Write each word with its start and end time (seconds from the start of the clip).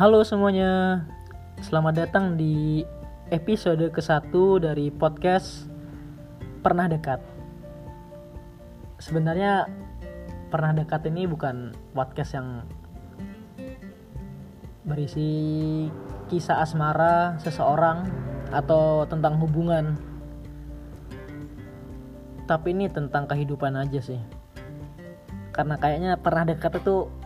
Halo 0.00 0.24
semuanya, 0.24 1.04
selamat 1.60 1.92
datang 1.92 2.40
di 2.40 2.80
episode 3.28 3.84
ke-1 3.92 4.32
dari 4.56 4.88
podcast 4.88 5.68
Pernah 6.64 6.88
Dekat. 6.88 7.20
Sebenarnya 8.96 9.68
Pernah 10.48 10.72
Dekat 10.72 11.04
ini 11.04 11.28
bukan 11.28 11.76
podcast 11.92 12.32
yang 12.32 12.64
berisi 14.88 15.28
kisah 16.32 16.64
asmara 16.64 17.36
seseorang 17.36 18.08
atau 18.56 19.04
tentang 19.04 19.36
hubungan. 19.36 20.00
Tapi 22.48 22.72
ini 22.72 22.88
tentang 22.88 23.28
kehidupan 23.28 23.76
aja 23.76 24.00
sih. 24.00 24.20
Karena 25.52 25.76
kayaknya 25.76 26.16
pernah 26.16 26.48
dekat 26.48 26.80
itu 26.80 27.19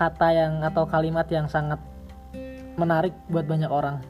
kata 0.00 0.32
yang 0.32 0.64
atau 0.64 0.88
kalimat 0.88 1.28
yang 1.28 1.44
sangat 1.44 1.76
menarik 2.80 3.12
buat 3.28 3.44
banyak 3.44 3.68
orang. 3.68 4.00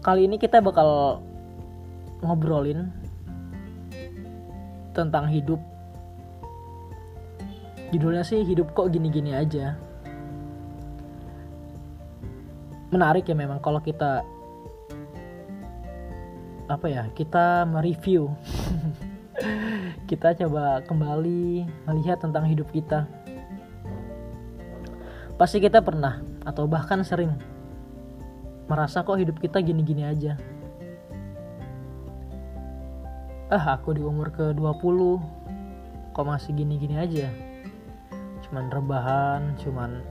Kali 0.00 0.24
ini 0.24 0.40
kita 0.40 0.64
bakal 0.64 1.20
ngobrolin 2.24 2.88
tentang 4.96 5.28
hidup. 5.28 5.60
Judulnya 7.92 8.24
sih 8.24 8.40
hidup 8.40 8.72
kok 8.72 8.88
gini-gini 8.88 9.36
aja. 9.36 9.76
Menarik 12.88 13.28
ya 13.28 13.36
memang 13.36 13.60
kalau 13.60 13.84
kita 13.84 14.24
apa 16.64 16.86
ya 16.88 17.04
kita 17.12 17.68
mereview 17.68 18.32
kita 20.04 20.36
coba 20.36 20.84
kembali 20.84 21.64
melihat 21.88 22.20
tentang 22.20 22.44
hidup 22.44 22.68
kita. 22.68 23.08
Pasti 25.40 25.64
kita 25.64 25.80
pernah 25.80 26.20
atau 26.44 26.68
bahkan 26.68 27.00
sering 27.00 27.32
merasa 28.68 29.00
kok 29.00 29.16
hidup 29.16 29.40
kita 29.40 29.64
gini-gini 29.64 30.04
aja. 30.04 30.36
Ah, 33.48 33.80
aku 33.80 33.96
di 33.96 34.04
umur 34.04 34.28
ke-20 34.32 34.98
kok 36.12 36.26
masih 36.28 36.52
gini-gini 36.52 37.00
aja. 37.00 37.28
Cuman 38.44 38.68
rebahan, 38.68 39.56
cuman 39.56 40.04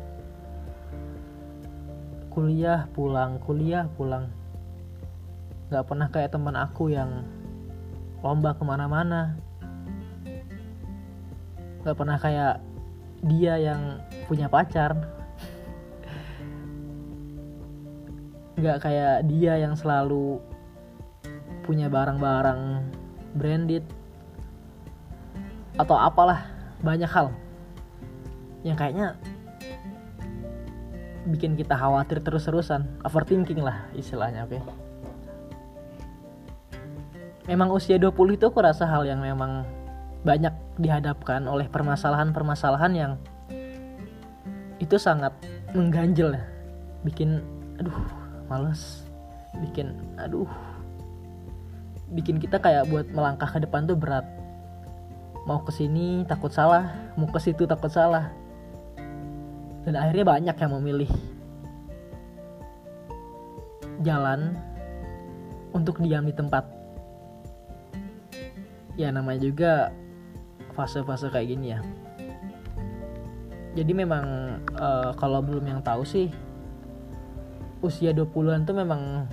kuliah 2.34 2.90
pulang, 2.98 3.38
kuliah 3.46 3.86
pulang. 3.94 4.26
Gak 5.70 5.86
pernah 5.86 6.10
kayak 6.10 6.34
teman 6.34 6.58
aku 6.58 6.90
yang 6.90 7.26
lomba 8.26 8.58
ke 8.58 8.64
mana-mana 8.66 9.38
nggak 11.84 11.98
pernah 12.00 12.18
kayak 12.18 12.64
dia 13.24 13.60
yang 13.60 14.00
punya 14.28 14.48
pacar. 14.48 14.96
Nggak 18.56 18.78
kayak 18.80 19.28
dia 19.28 19.60
yang 19.60 19.76
selalu 19.76 20.40
punya 21.68 21.88
barang-barang 21.88 22.88
branded 23.36 23.84
atau 25.76 26.00
apalah 26.00 26.48
banyak 26.80 27.12
hal. 27.12 27.36
Yang 28.64 28.78
kayaknya 28.80 29.08
bikin 31.28 31.60
kita 31.60 31.76
khawatir 31.76 32.24
terus-terusan. 32.24 32.88
Overthinking 33.04 33.60
lah 33.60 33.92
istilahnya 33.96 34.48
oke. 34.48 34.56
Okay? 34.56 34.64
memang 37.48 37.72
usia 37.76 38.00
20 38.00 38.40
itu 38.40 38.46
aku 38.48 38.60
rasa 38.64 38.88
hal 38.88 39.04
yang 39.04 39.20
memang 39.20 39.68
banyak 40.24 40.56
dihadapkan 40.80 41.44
oleh 41.46 41.68
permasalahan-permasalahan 41.68 42.94
yang 42.96 43.14
itu 44.80 44.96
sangat 44.96 45.36
mengganjel 45.76 46.36
ya. 46.36 46.44
Bikin 47.04 47.44
aduh 47.80 47.96
males. 48.48 49.04
Bikin 49.60 49.96
aduh. 50.16 50.50
Bikin 52.16 52.40
kita 52.40 52.60
kayak 52.60 52.88
buat 52.88 53.08
melangkah 53.12 53.48
ke 53.52 53.60
depan 53.64 53.84
tuh 53.84 54.00
berat. 54.00 54.24
Mau 55.44 55.60
ke 55.64 55.76
sini 55.76 56.24
takut 56.24 56.52
salah. 56.52 56.92
Mau 57.20 57.28
ke 57.28 57.40
situ 57.44 57.68
takut 57.68 57.92
salah. 57.92 58.32
Dan 59.84 60.00
akhirnya 60.00 60.24
banyak 60.24 60.56
yang 60.56 60.72
memilih 60.80 61.12
jalan 64.00 64.56
untuk 65.76 66.00
diam 66.00 66.24
di 66.24 66.32
tempat. 66.32 66.64
Ya 68.96 69.10
namanya 69.12 69.42
juga 69.44 69.92
fase-fase 70.74 71.30
kayak 71.30 71.48
gini 71.54 71.68
ya. 71.78 71.80
Jadi 73.74 73.92
memang 73.94 74.26
uh, 74.78 75.14
kalau 75.18 75.42
belum 75.42 75.66
yang 75.66 75.82
tahu 75.82 76.06
sih 76.06 76.30
usia 77.82 78.14
20-an 78.14 78.64
tuh 78.64 78.78
memang 78.78 79.28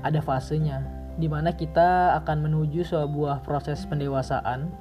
ada 0.00 0.22
fasenya 0.24 0.80
di 1.20 1.28
mana 1.28 1.52
kita 1.52 2.16
akan 2.22 2.48
menuju 2.48 2.86
sebuah 2.86 3.44
proses 3.44 3.84
pendewasaan. 3.84 4.72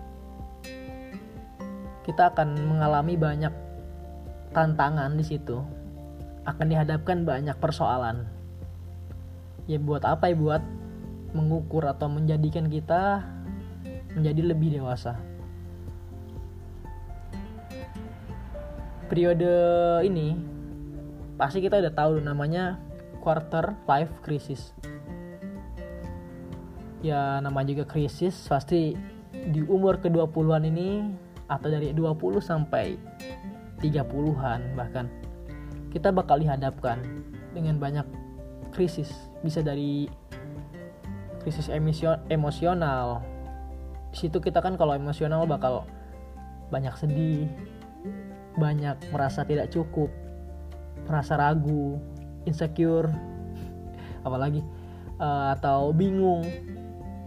Kita 2.07 2.31
akan 2.33 2.55
mengalami 2.69 3.19
banyak 3.19 3.51
tantangan 4.55 5.13
di 5.19 5.25
situ. 5.25 5.59
Akan 6.47 6.71
dihadapkan 6.71 7.27
banyak 7.27 7.59
persoalan. 7.59 8.25
Ya 9.67 9.77
buat 9.77 10.07
apa 10.07 10.31
ya? 10.31 10.37
Buat 10.39 10.63
mengukur 11.35 11.85
atau 11.85 12.09
menjadikan 12.09 12.71
kita 12.71 13.21
menjadi 14.13 14.53
lebih 14.53 14.79
dewasa. 14.79 15.17
Periode 19.09 19.53
ini 20.05 20.37
pasti 21.37 21.65
kita 21.65 21.81
udah 21.81 21.93
tahu 21.93 22.21
namanya 22.21 22.77
quarter 23.21 23.73
life 23.89 24.13
crisis. 24.21 24.73
Ya 27.01 27.41
namanya 27.41 27.73
juga 27.73 27.85
krisis 27.89 28.35
pasti 28.45 28.93
di 29.33 29.61
umur 29.65 29.97
ke-20-an 30.03 30.67
ini 30.67 31.09
atau 31.49 31.71
dari 31.71 31.89
20 31.95 32.37
sampai 32.43 32.99
30-an 33.81 34.77
bahkan 34.77 35.09
kita 35.89 36.13
bakal 36.13 36.37
dihadapkan 36.37 37.01
dengan 37.55 37.81
banyak 37.81 38.05
krisis 38.75 39.09
bisa 39.41 39.65
dari 39.65 40.05
krisis 41.41 41.71
emosional 42.29 43.23
di 44.09 44.17
situ 44.17 44.41
kita 44.41 44.59
kan 44.59 44.73
kalau 44.75 44.97
emosional 44.97 45.45
bakal 45.45 45.85
banyak 46.73 46.93
sedih 46.97 47.49
banyak 48.57 48.97
merasa 49.13 49.45
tidak 49.45 49.69
cukup 49.69 50.09
merasa 51.05 51.37
ragu 51.37 52.01
insecure 52.45 53.09
apalagi 54.27 54.65
uh, 55.19 55.53
atau 55.53 55.93
bingung 55.93 56.43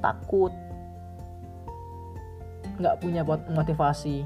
takut 0.02 0.50
nggak 2.80 2.98
punya 2.98 3.22
motivasi. 3.26 4.24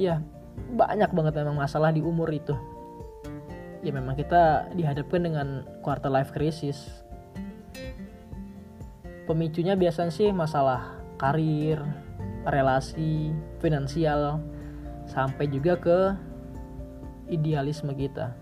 Ya 0.00 0.24
banyak 0.72 1.12
banget 1.12 1.32
memang 1.42 1.60
masalah 1.60 1.92
di 1.92 2.00
umur 2.00 2.32
itu. 2.32 2.56
Ya 3.82 3.90
memang 3.90 4.14
kita 4.14 4.72
dihadapkan 4.72 5.20
dengan 5.20 5.66
quarter 5.82 6.08
life 6.08 6.30
crisis 6.30 7.02
pemicunya 9.32 9.72
biasanya 9.72 10.12
sih 10.12 10.28
masalah 10.28 10.92
karir, 11.16 11.80
relasi, 12.44 13.32
finansial, 13.64 14.44
sampai 15.08 15.48
juga 15.48 15.80
ke 15.80 15.98
idealisme 17.32 17.96
kita. 17.96 18.36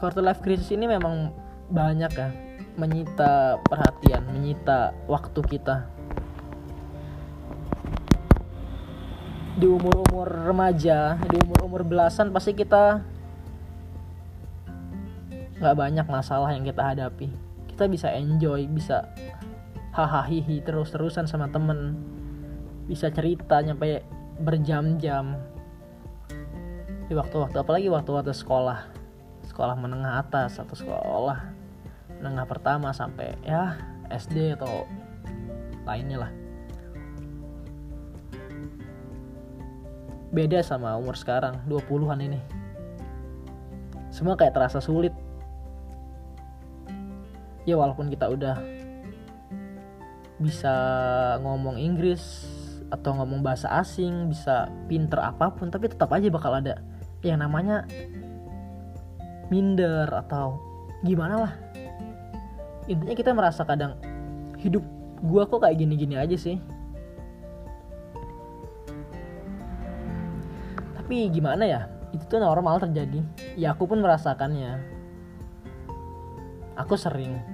Quarter 0.00 0.24
life 0.24 0.40
crisis 0.40 0.72
ini 0.72 0.88
memang 0.88 1.28
banyak 1.68 2.12
ya, 2.16 2.28
menyita 2.80 3.60
perhatian, 3.68 4.24
menyita 4.32 4.96
waktu 5.04 5.40
kita. 5.44 5.92
Di 9.60 9.68
umur-umur 9.68 10.48
remaja, 10.48 11.20
di 11.28 11.36
umur-umur 11.36 11.84
belasan 11.84 12.32
pasti 12.32 12.56
kita 12.56 13.11
nggak 15.62 15.78
banyak 15.78 16.06
masalah 16.10 16.50
yang 16.50 16.66
kita 16.66 16.82
hadapi. 16.82 17.30
Kita 17.70 17.86
bisa 17.86 18.10
enjoy 18.10 18.66
bisa 18.66 19.06
hahaha 19.94 20.58
terus-terusan 20.66 21.30
sama 21.30 21.46
temen. 21.54 21.94
Bisa 22.90 23.14
cerita 23.14 23.62
nyampe 23.62 24.02
berjam-jam. 24.42 25.38
Di 27.06 27.14
waktu-waktu 27.14 27.62
apalagi 27.62 27.86
waktu-waktu 27.86 28.34
sekolah. 28.34 28.90
Sekolah 29.46 29.78
menengah 29.78 30.18
atas 30.18 30.58
atau 30.58 30.74
sekolah 30.74 31.62
menengah 32.18 32.46
pertama 32.46 32.90
sampai 32.94 33.34
ya 33.46 33.78
SD 34.10 34.58
atau 34.58 34.86
lainnya 35.86 36.26
lah. 36.26 36.32
Beda 40.32 40.64
sama 40.64 40.96
umur 40.96 41.14
sekarang 41.14 41.60
20-an 41.68 42.18
ini. 42.24 42.40
Semua 44.08 44.38
kayak 44.38 44.56
terasa 44.56 44.80
sulit 44.80 45.12
ya 47.68 47.78
walaupun 47.78 48.10
kita 48.10 48.26
udah 48.30 48.58
bisa 50.42 50.74
ngomong 51.42 51.78
Inggris 51.78 52.22
atau 52.90 53.16
ngomong 53.16 53.40
bahasa 53.40 53.70
asing 53.78 54.28
bisa 54.28 54.68
pinter 54.90 55.16
apa 55.22 55.54
pun 55.54 55.70
tapi 55.72 55.88
tetap 55.88 56.12
aja 56.12 56.28
bakal 56.28 56.52
ada 56.52 56.82
yang 57.22 57.40
namanya 57.40 57.86
minder 59.52 60.08
atau 60.08 60.58
gimana 61.04 61.34
lah. 61.48 61.52
Intinya 62.88 63.14
kita 63.14 63.30
merasa 63.36 63.62
kadang 63.62 64.00
hidup 64.58 64.82
gua 65.22 65.44
kok 65.44 65.62
kayak 65.62 65.78
gini-gini 65.78 66.18
aja 66.18 66.34
sih. 66.34 66.56
Tapi 70.96 71.28
gimana 71.28 71.68
ya? 71.68 71.80
Itu 72.16 72.24
tuh 72.26 72.40
normal 72.40 72.80
terjadi. 72.80 73.20
Ya 73.54 73.76
aku 73.76 73.84
pun 73.84 74.00
merasakannya. 74.00 74.80
Aku 76.80 76.96
sering 76.96 77.51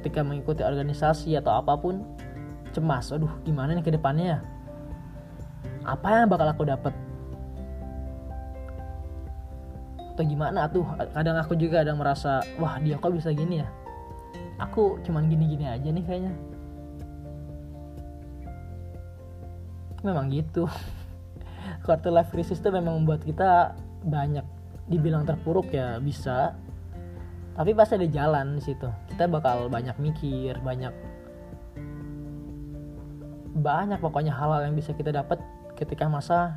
ketika 0.00 0.24
mengikuti 0.24 0.64
organisasi 0.64 1.36
atau 1.36 1.60
apa 1.60 1.76
pun 1.76 2.00
cemas. 2.72 3.12
Aduh 3.12 3.30
gimana 3.44 3.76
nih 3.76 3.84
ke 3.84 3.92
depannya 3.92 4.26
ya? 4.36 4.38
Apa 5.84 6.24
yang 6.24 6.32
bakal 6.32 6.48
aku 6.48 6.64
dapat 6.64 6.96
atau 10.16 10.24
gimana? 10.24 10.68
Tuh 10.72 10.84
kadang 11.12 11.36
aku 11.36 11.52
juga 11.56 11.84
ada 11.84 11.92
merasa 11.92 12.40
wah 12.56 12.80
dia 12.80 12.96
kok 12.96 13.12
bisa 13.12 13.28
gini 13.32 13.60
ya? 13.60 13.68
Aku 14.60 15.00
cuman 15.04 15.28
gini-gini 15.28 15.68
aja 15.68 15.88
nih 15.88 16.04
kayaknya. 16.04 16.32
Memang 20.00 20.32
gitu. 20.32 20.64
Quarter 21.84 22.12
life 22.12 22.32
crisis 22.32 22.60
itu 22.60 22.68
memang 22.72 23.04
membuat 23.04 23.24
kita 23.24 23.76
banyak 24.04 24.44
dibilang 24.88 25.28
terpuruk 25.28 25.72
ya 25.72 25.96
bisa 26.00 26.56
tapi 27.54 27.70
pasti 27.74 27.98
ada 27.98 28.08
jalan 28.08 28.58
di 28.58 28.62
situ. 28.62 28.88
Kita 29.10 29.26
bakal 29.26 29.66
banyak 29.66 29.96
mikir 29.98 30.58
banyak 30.62 30.94
banyak 33.60 33.98
pokoknya 33.98 34.32
hal-hal 34.32 34.70
yang 34.70 34.78
bisa 34.78 34.94
kita 34.94 35.10
dapat 35.10 35.42
ketika 35.74 36.06
masa 36.06 36.56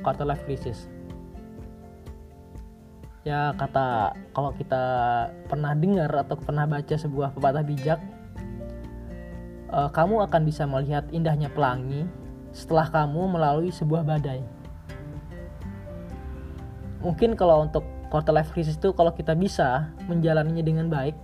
quarter 0.00 0.24
life 0.24 0.42
crisis. 0.46 0.86
Ya 3.20 3.52
kata 3.52 4.16
kalau 4.32 4.56
kita 4.56 4.82
pernah 5.44 5.76
dengar 5.76 6.08
atau 6.24 6.40
pernah 6.40 6.64
baca 6.64 6.96
sebuah 6.96 7.36
pepatah 7.36 7.60
bijak 7.66 8.00
uh, 9.70 9.88
kamu 9.92 10.26
akan 10.26 10.42
bisa 10.44 10.64
melihat 10.66 11.06
indahnya 11.14 11.48
pelangi 11.52 12.04
setelah 12.50 12.90
kamu 12.90 13.30
melalui 13.30 13.70
sebuah 13.70 14.02
badai. 14.02 14.42
Mungkin 17.00 17.32
kalau 17.38 17.64
untuk 17.64 17.86
quarter 18.10 18.34
life 18.34 18.50
crisis 18.50 18.76
itu 18.76 18.90
kalau 18.92 19.14
kita 19.14 19.32
bisa 19.38 19.94
menjalaninya 20.10 20.66
dengan 20.66 20.90
baik 20.90 21.14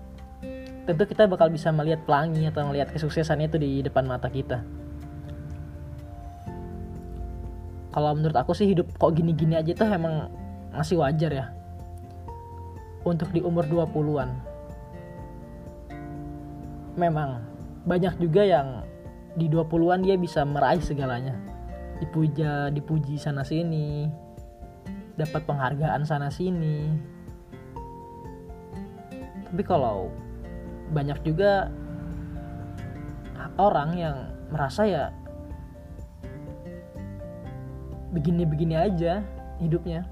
tentu 0.86 1.02
kita 1.02 1.26
bakal 1.26 1.50
bisa 1.50 1.74
melihat 1.74 2.06
pelangi 2.06 2.46
atau 2.46 2.70
melihat 2.70 2.94
kesuksesan 2.94 3.42
itu 3.42 3.58
di 3.58 3.82
depan 3.82 4.06
mata 4.06 4.30
kita. 4.30 4.62
Kalau 7.90 8.14
menurut 8.14 8.38
aku 8.38 8.54
sih 8.54 8.70
hidup 8.70 8.86
kok 8.94 9.18
gini-gini 9.18 9.58
aja 9.58 9.74
tuh 9.74 9.90
emang 9.90 10.30
masih 10.70 11.02
wajar 11.02 11.32
ya. 11.34 11.46
Untuk 13.02 13.34
di 13.34 13.42
umur 13.42 13.66
20-an 13.66 14.30
memang 16.94 17.42
banyak 17.82 18.14
juga 18.22 18.46
yang 18.46 18.86
di 19.34 19.50
20-an 19.50 20.06
dia 20.06 20.14
bisa 20.14 20.46
meraih 20.46 20.80
segalanya. 20.80 21.34
Dipuja 21.98 22.70
dipuji 22.70 23.18
sana 23.18 23.42
sini 23.42 24.06
dapat 25.16 25.42
penghargaan 25.48 26.04
sana 26.04 26.28
sini. 26.28 26.92
Tapi 29.48 29.62
kalau 29.64 30.12
banyak 30.92 31.18
juga 31.24 31.72
orang 33.56 33.96
yang 33.96 34.16
merasa 34.52 34.84
ya 34.84 35.04
begini-begini 38.12 38.76
aja 38.76 39.24
hidupnya. 39.58 40.04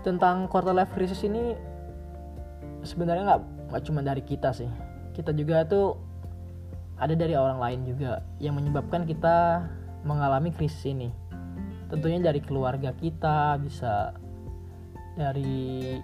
Tentang 0.00 0.48
quarter 0.50 0.74
life 0.74 0.90
crisis 0.96 1.22
ini 1.22 1.54
sebenarnya 2.82 3.36
nggak 3.36 3.42
nggak 3.70 3.82
cuma 3.86 4.00
dari 4.02 4.22
kita 4.26 4.50
sih. 4.50 4.70
Kita 5.14 5.30
juga 5.30 5.62
tuh 5.66 5.94
ada 7.00 7.14
dari 7.16 7.32
orang 7.32 7.58
lain 7.60 7.80
juga 7.88 8.20
yang 8.42 8.56
menyebabkan 8.58 9.08
kita 9.08 9.64
mengalami 10.04 10.50
krisis 10.54 10.88
ini. 10.88 11.10
Tentunya 11.90 12.22
dari 12.22 12.40
keluarga 12.40 12.94
kita 12.94 13.58
bisa 13.58 14.14
dari 15.18 15.98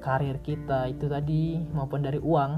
karir 0.00 0.40
kita 0.40 0.88
itu 0.88 1.10
tadi 1.10 1.60
maupun 1.74 2.00
dari 2.00 2.16
uang. 2.22 2.52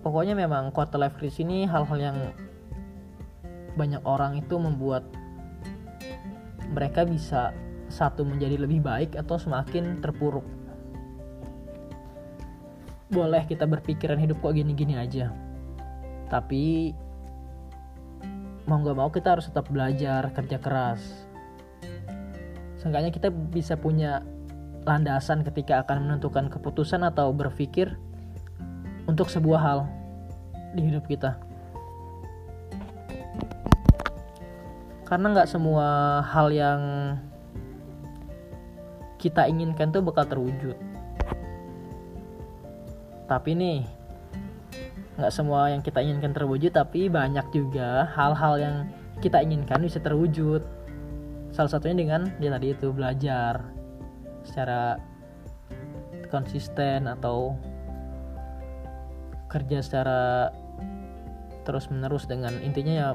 Pokoknya 0.00 0.32
memang 0.32 0.72
quarter 0.72 0.96
life 0.96 1.16
crisis 1.20 1.44
ini 1.44 1.68
hal-hal 1.68 1.98
yang 2.00 2.18
banyak 3.76 4.00
orang 4.04 4.40
itu 4.40 4.56
membuat 4.56 5.04
mereka 6.70 7.04
bisa 7.04 7.52
satu 7.90 8.22
menjadi 8.22 8.62
lebih 8.62 8.80
baik 8.80 9.18
atau 9.18 9.36
semakin 9.36 9.98
terpuruk 9.98 10.46
boleh 13.10 13.42
kita 13.46 13.66
berpikiran 13.66 14.18
hidup 14.18 14.38
kok 14.40 14.54
gini-gini 14.54 14.94
aja 14.94 15.34
tapi 16.30 16.94
mau 18.70 18.78
nggak 18.78 18.96
mau 18.96 19.10
kita 19.10 19.34
harus 19.34 19.50
tetap 19.50 19.66
belajar 19.66 20.30
kerja 20.30 20.62
keras 20.62 21.02
seenggaknya 22.78 23.10
kita 23.10 23.28
bisa 23.28 23.74
punya 23.74 24.22
landasan 24.88 25.44
ketika 25.44 25.84
akan 25.84 26.08
menentukan 26.08 26.48
keputusan 26.48 27.04
atau 27.04 27.28
berpikir 27.34 28.00
untuk 29.04 29.28
sebuah 29.28 29.60
hal 29.60 29.78
di 30.72 30.86
hidup 30.86 31.04
kita. 31.10 31.36
Karena 35.04 35.26
nggak 35.34 35.50
semua 35.50 36.22
hal 36.22 36.54
yang 36.54 36.80
kita 39.18 39.50
inginkan 39.50 39.90
tuh 39.90 40.00
bakal 40.06 40.24
terwujud. 40.24 40.78
Tapi 43.30 43.54
nih, 43.54 43.86
nggak 45.14 45.30
semua 45.30 45.70
yang 45.70 45.86
kita 45.86 46.02
inginkan 46.02 46.34
terwujud, 46.34 46.74
tapi 46.74 47.06
banyak 47.06 47.46
juga 47.54 48.10
hal-hal 48.10 48.58
yang 48.58 48.76
kita 49.22 49.38
inginkan 49.38 49.78
bisa 49.86 50.02
terwujud. 50.02 50.66
Salah 51.54 51.70
satunya 51.70 52.02
dengan 52.02 52.26
ya 52.42 52.50
tadi 52.50 52.74
itu 52.74 52.90
belajar 52.90 53.62
secara 54.42 54.98
konsisten 56.26 57.06
atau 57.06 57.54
kerja 59.46 59.78
secara 59.78 60.50
terus 61.62 61.86
menerus 61.90 62.26
dengan 62.26 62.54
intinya 62.62 62.94
ya 62.94 63.08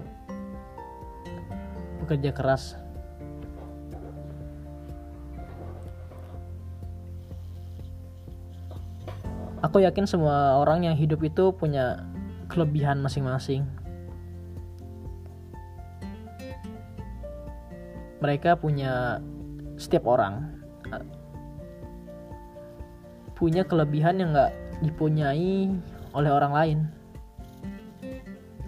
bekerja 2.04 2.32
keras 2.36 2.80
aku 9.76 9.84
yakin 9.84 10.08
semua 10.08 10.56
orang 10.56 10.88
yang 10.88 10.96
hidup 10.96 11.20
itu 11.20 11.52
punya 11.52 12.08
kelebihan 12.48 13.04
masing-masing. 13.04 13.68
Mereka 18.24 18.56
punya 18.56 19.20
setiap 19.76 20.08
orang. 20.08 20.64
Punya 23.36 23.68
kelebihan 23.68 24.24
yang 24.24 24.32
nggak 24.32 24.56
dipunyai 24.80 25.68
oleh 26.16 26.32
orang 26.32 26.54
lain. 26.56 26.80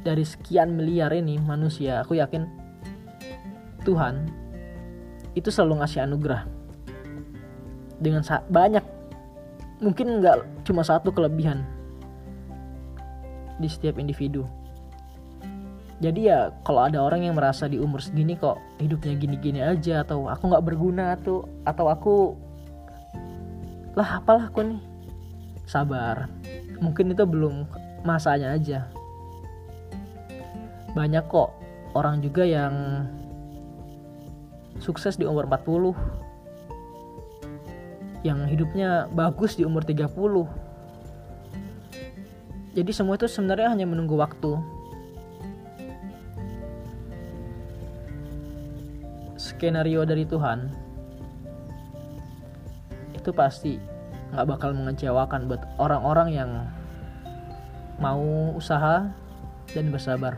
Dari 0.03 0.27
sekian 0.27 0.75
miliar 0.75 1.15
ini 1.15 1.39
manusia, 1.39 2.03
aku 2.03 2.19
yakin 2.19 2.51
Tuhan 3.87 4.27
itu 5.39 5.47
selalu 5.55 5.87
ngasih 5.87 6.03
anugerah. 6.03 6.43
Dengan 7.95 8.27
banyak 8.51 8.96
mungkin 9.77 10.21
nggak 10.21 10.65
cuma 10.65 10.81
satu 10.81 11.13
kelebihan 11.13 11.61
di 13.61 13.69
setiap 13.69 13.97
individu. 13.97 14.45
Jadi 15.97 16.29
ya 16.29 16.53
kalau 16.61 16.85
ada 16.85 17.01
orang 17.01 17.25
yang 17.25 17.33
merasa 17.33 17.65
di 17.65 17.81
umur 17.81 17.97
segini 17.97 18.37
kok 18.37 18.61
hidupnya 18.77 19.17
gini-gini 19.17 19.65
aja 19.65 20.05
atau 20.05 20.29
aku 20.29 20.53
nggak 20.53 20.65
berguna 20.65 21.17
tuh 21.17 21.41
atau 21.65 21.89
aku 21.89 22.15
lah 23.97 24.21
apalah 24.21 24.45
aku 24.45 24.61
nih 24.61 24.81
sabar. 25.65 26.29
Mungkin 26.77 27.17
itu 27.17 27.25
belum 27.25 27.65
masanya 28.05 28.53
aja. 28.53 28.85
Banyak 30.93 31.25
kok 31.25 31.49
orang 31.97 32.21
juga 32.21 32.45
yang 32.45 33.05
sukses 34.77 35.17
di 35.17 35.25
umur 35.25 35.49
40 35.49 35.97
yang 38.25 38.45
hidupnya 38.49 39.09
bagus 39.13 39.57
di 39.57 39.65
umur 39.65 39.85
30 39.85 40.07
jadi 42.77 42.91
semua 42.93 43.17
itu 43.17 43.25
sebenarnya 43.29 43.73
hanya 43.73 43.85
menunggu 43.89 44.17
waktu 44.17 44.57
skenario 49.37 50.05
dari 50.05 50.25
Tuhan 50.25 50.69
itu 53.17 53.29
pasti 53.33 53.97
nggak 54.31 54.47
bakal 54.47 54.71
mengecewakan 54.75 55.47
buat 55.47 55.63
orang-orang 55.79 56.29
yang 56.31 56.51
mau 57.97 58.53
usaha 58.53 59.09
dan 59.73 59.85
bersabar. 59.89 60.37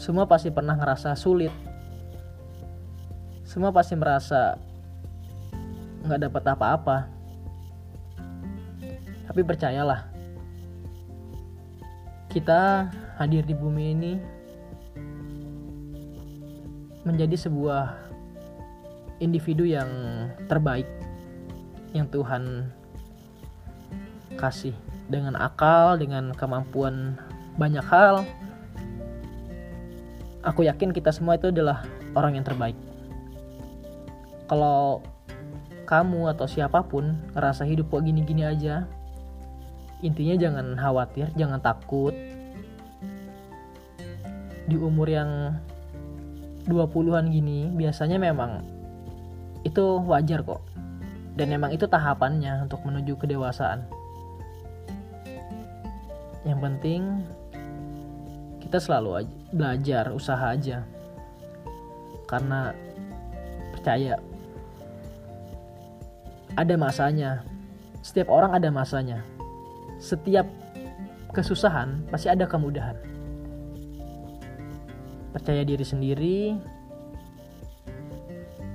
Semua 0.00 0.24
pasti 0.24 0.48
pernah 0.48 0.78
ngerasa 0.78 1.12
sulit. 1.12 1.52
Semua 3.50 3.74
pasti 3.74 3.98
merasa 3.98 4.54
nggak 6.06 6.30
dapat 6.30 6.44
apa-apa. 6.54 7.10
Tapi 9.26 9.42
percayalah, 9.42 10.06
kita 12.30 12.86
hadir 13.18 13.42
di 13.42 13.50
bumi 13.58 13.84
ini 13.90 14.12
menjadi 17.02 17.34
sebuah 17.50 17.98
individu 19.18 19.66
yang 19.66 19.90
terbaik 20.46 20.86
yang 21.90 22.06
Tuhan 22.06 22.70
kasih 24.38 24.78
dengan 25.10 25.34
akal, 25.34 25.98
dengan 25.98 26.30
kemampuan 26.38 27.18
banyak 27.58 27.82
hal. 27.82 28.22
Aku 30.46 30.62
yakin 30.62 30.94
kita 30.94 31.10
semua 31.10 31.34
itu 31.34 31.50
adalah 31.50 31.82
orang 32.14 32.38
yang 32.38 32.46
terbaik. 32.46 32.89
Kalau 34.50 34.98
kamu 35.86 36.34
atau 36.34 36.50
siapa 36.50 36.82
pun 36.82 37.14
ngerasa 37.38 37.62
hidup 37.70 37.94
kok 37.94 38.02
gini-gini 38.02 38.42
aja, 38.42 38.90
intinya 40.02 40.34
jangan 40.34 40.74
khawatir, 40.74 41.30
jangan 41.38 41.62
takut. 41.62 42.14
Di 44.66 44.74
umur 44.74 45.06
yang 45.06 45.54
20-an 46.66 47.30
gini, 47.30 47.70
biasanya 47.70 48.18
memang 48.18 48.66
itu 49.62 50.02
wajar 50.02 50.42
kok. 50.42 50.66
Dan 51.38 51.54
memang 51.54 51.70
itu 51.70 51.86
tahapannya 51.86 52.66
untuk 52.66 52.82
menuju 52.82 53.14
kedewasaan 53.14 54.00
yang 56.44 56.60
penting 56.60 57.20
kita 58.64 58.80
selalu 58.80 59.24
aja, 59.24 59.34
belajar 59.52 60.04
usaha 60.14 60.46
aja 60.56 60.78
karena 62.24 62.72
percaya 63.76 64.16
ada 66.60 66.76
masanya. 66.76 67.40
Setiap 68.04 68.28
orang 68.28 68.52
ada 68.52 68.68
masanya. 68.68 69.24
Setiap 69.96 70.44
kesusahan 71.32 72.04
pasti 72.12 72.28
ada 72.28 72.44
kemudahan. 72.44 72.96
Percaya 75.32 75.64
diri 75.64 75.84
sendiri. 75.84 76.38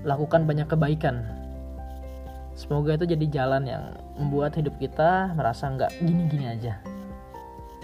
Lakukan 0.01 0.49
banyak 0.49 0.65
kebaikan. 0.69 1.25
Semoga 2.57 2.95
itu 2.95 3.05
jadi 3.05 3.25
jalan 3.29 3.67
yang 3.67 3.83
membuat 4.15 4.55
hidup 4.55 4.79
kita 4.79 5.35
merasa 5.35 5.67
nggak 5.69 5.91
gini-gini 5.99 6.45
aja. 6.49 6.79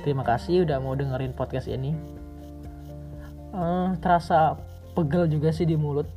Terima 0.01 0.25
kasih 0.25 0.65
udah 0.65 0.81
mau 0.81 0.97
dengerin 0.97 1.35
podcast 1.35 1.69
ini. 1.69 1.93
Uh, 3.51 3.93
terasa 3.99 4.55
pegel 4.95 5.27
juga 5.27 5.51
sih 5.51 5.67
di 5.67 5.75
mulut 5.75 6.07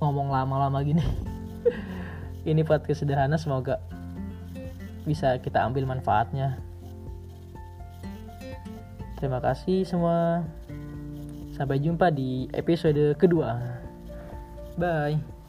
ngomong 0.00 0.32
lama-lama 0.32 0.80
gini. 0.80 1.04
ini 2.48 2.64
podcast 2.64 3.04
sederhana 3.04 3.36
semoga 3.36 3.80
bisa 5.04 5.36
kita 5.40 5.64
ambil 5.64 5.88
manfaatnya. 5.88 6.60
Terima 9.20 9.40
kasih 9.40 9.84
semua. 9.84 10.44
Sampai 11.52 11.76
jumpa 11.76 12.08
di 12.08 12.48
episode 12.56 13.16
kedua. 13.20 13.60
Bye. 14.80 15.39